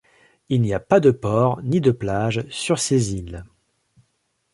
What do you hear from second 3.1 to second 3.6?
îles.